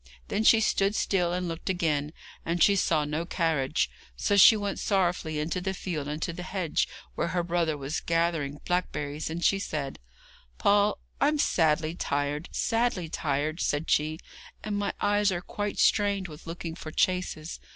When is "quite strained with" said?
15.39-16.47